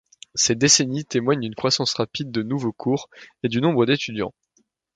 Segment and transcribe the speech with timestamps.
[0.33, 3.07] Cette décennie témoigne d'une croissance rapide de nouveaux cours
[3.43, 4.33] et du nombre d'étudiants.